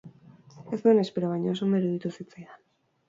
Ez 0.77 0.79
nuen 0.85 1.01
espero, 1.03 1.29
baina 1.33 1.53
oso 1.57 1.67
ondo 1.67 1.83
iruditu 1.85 2.13
zitzaidan. 2.17 2.57